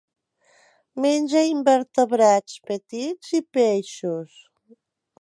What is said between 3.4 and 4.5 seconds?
i peixos.